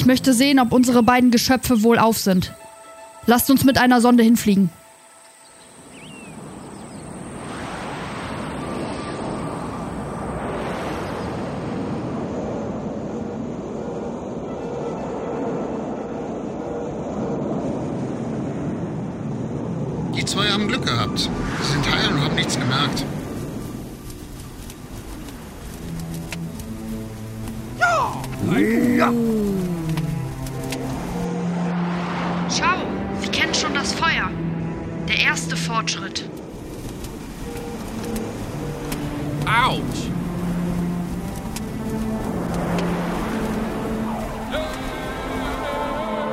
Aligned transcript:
Ich 0.00 0.06
möchte 0.06 0.32
sehen, 0.32 0.58
ob 0.58 0.72
unsere 0.72 1.02
beiden 1.02 1.30
Geschöpfe 1.30 1.82
wohlauf 1.82 2.16
sind. 2.16 2.54
Lasst 3.26 3.50
uns 3.50 3.64
mit 3.64 3.76
einer 3.76 4.00
Sonde 4.00 4.22
hinfliegen. 4.22 4.70
Die 20.16 20.24
zwei 20.24 20.46
haben 20.46 20.66
Glück 20.66 20.86
gehabt. 20.86 21.18
Sie 21.18 21.72
sind 21.72 21.94
heil 21.94 22.10
und 22.14 22.24
haben 22.24 22.34
nichts 22.36 22.58
gemerkt. 22.58 23.04
Schau, 27.78 28.22
Der 35.10 35.18
erste 35.18 35.56
Fortschritt. 35.56 36.24
Autsch! 39.44 40.08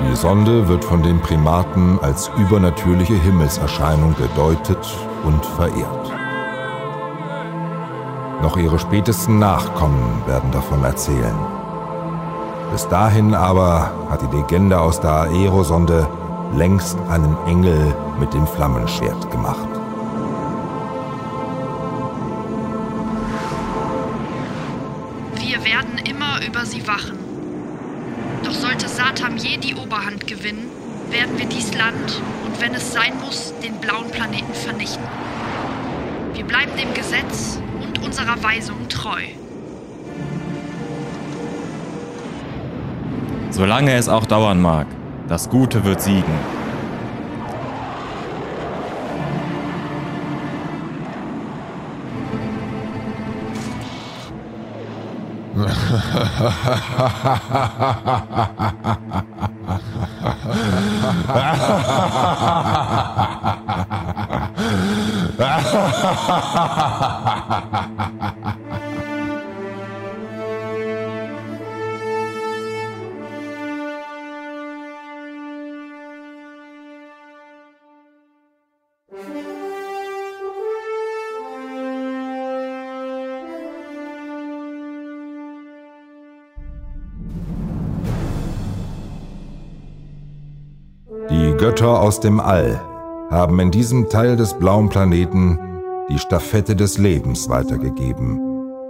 Die 0.00 0.16
Sonde 0.16 0.66
wird 0.66 0.84
von 0.84 1.04
den 1.04 1.20
Primaten 1.20 2.00
als 2.02 2.32
übernatürliche 2.36 3.14
Himmelserscheinung 3.14 4.16
gedeutet 4.16 4.84
und 5.22 5.46
verehrt. 5.46 6.12
Noch 8.42 8.56
ihre 8.56 8.80
spätesten 8.80 9.38
Nachkommen 9.38 10.24
werden 10.26 10.50
davon 10.50 10.82
erzählen. 10.82 11.36
Bis 12.72 12.88
dahin 12.88 13.36
aber 13.36 13.92
hat 14.10 14.20
die 14.20 14.36
Legende 14.36 14.80
aus 14.80 14.98
der 14.98 15.30
Aerosonde 15.30 16.08
längst 16.52 16.98
einen 17.08 17.36
Engel 17.46 17.94
mit 18.20 18.32
dem 18.32 18.46
Flammenschwert 18.46 19.30
gemacht. 19.30 19.68
Wir 25.36 25.64
werden 25.64 25.98
immer 26.04 26.40
über 26.46 26.64
sie 26.64 26.86
wachen. 26.86 27.18
Doch 28.44 28.52
sollte 28.52 28.88
Satam 28.88 29.36
je 29.36 29.56
die 29.56 29.74
Oberhand 29.74 30.26
gewinnen, 30.26 30.70
werden 31.10 31.38
wir 31.38 31.46
dies 31.46 31.74
Land 31.74 32.22
und 32.44 32.60
wenn 32.60 32.74
es 32.74 32.92
sein 32.92 33.14
muss, 33.24 33.52
den 33.62 33.74
blauen 33.76 34.10
Planeten 34.10 34.54
vernichten. 34.54 35.04
Wir 36.34 36.44
bleiben 36.44 36.72
dem 36.76 36.92
Gesetz 36.94 37.60
und 37.80 38.04
unserer 38.04 38.42
Weisung 38.42 38.88
treu. 38.88 39.22
Solange 43.50 43.94
es 43.94 44.08
auch 44.08 44.26
dauern 44.26 44.60
mag, 44.60 44.86
das 45.28 45.48
Gute 45.48 45.84
wird 45.84 46.00
siegen. 46.02 46.34
Götter 91.64 92.02
aus 92.02 92.20
dem 92.20 92.40
All 92.40 92.78
haben 93.30 93.58
in 93.58 93.70
diesem 93.70 94.10
Teil 94.10 94.36
des 94.36 94.52
blauen 94.52 94.90
Planeten 94.90 95.58
die 96.10 96.18
Stafette 96.18 96.76
des 96.76 96.98
Lebens 96.98 97.48
weitergegeben, 97.48 98.38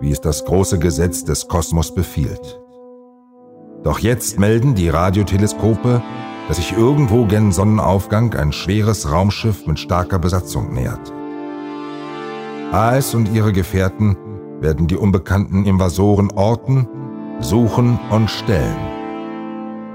wie 0.00 0.10
es 0.10 0.20
das 0.20 0.44
große 0.44 0.78
Gesetz 0.78 1.24
des 1.24 1.48
Kosmos 1.48 1.94
befiehlt. 1.94 2.60
Doch 3.84 4.00
jetzt 4.00 4.38
melden 4.38 4.74
die 4.74 4.90
Radioteleskope, 4.90 6.02
dass 6.46 6.58
sich 6.58 6.76
irgendwo 6.76 7.24
gen 7.24 7.52
Sonnenaufgang 7.52 8.34
ein 8.34 8.52
schweres 8.52 9.10
Raumschiff 9.10 9.66
mit 9.66 9.78
starker 9.78 10.18
Besatzung 10.18 10.74
nähert. 10.74 11.10
Aes 12.70 13.14
und 13.14 13.32
ihre 13.32 13.54
Gefährten 13.54 14.14
werden 14.60 14.88
die 14.88 14.96
unbekannten 14.98 15.64
Invasoren 15.64 16.30
orten, 16.32 16.86
suchen 17.40 17.98
und 18.10 18.28
stellen. 18.30 18.87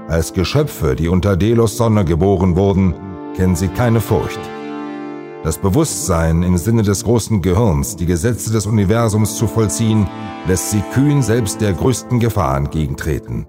Als 0.08 0.34
Geschöpfe, 0.34 0.96
die 0.96 1.08
unter 1.08 1.36
Delos 1.36 1.78
Sonne 1.78 2.04
geboren 2.04 2.56
wurden, 2.56 2.94
kennen 3.34 3.56
sie 3.56 3.68
keine 3.68 4.00
Furcht. 4.00 4.40
Das 5.42 5.58
Bewusstsein 5.58 6.42
im 6.42 6.58
Sinne 6.58 6.82
des 6.82 7.04
großen 7.04 7.40
Gehirns, 7.40 7.96
die 7.96 8.06
Gesetze 8.06 8.52
des 8.52 8.66
Universums 8.66 9.36
zu 9.36 9.46
vollziehen, 9.46 10.06
lässt 10.46 10.70
sie 10.70 10.82
kühn 10.92 11.22
selbst 11.22 11.60
der 11.60 11.72
größten 11.72 12.20
Gefahr 12.20 12.56
entgegentreten. 12.56 13.46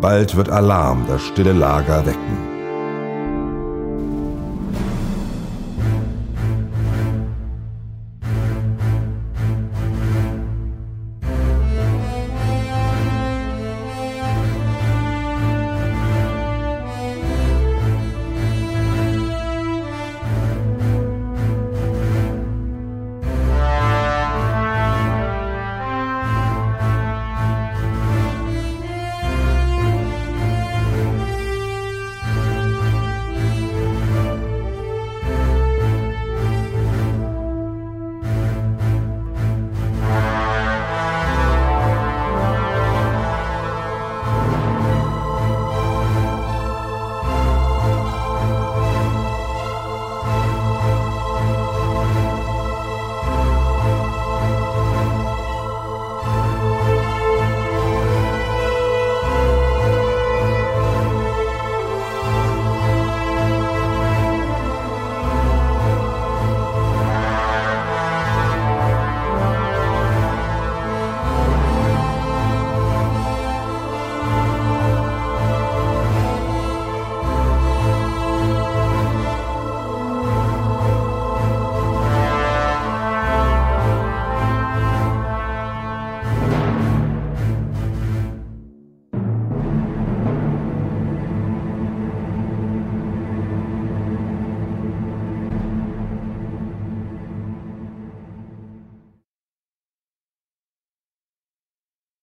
Bald 0.00 0.36
wird 0.36 0.50
Alarm 0.50 1.04
das 1.08 1.22
stille 1.22 1.52
Lager 1.52 2.04
wecken. 2.04 2.57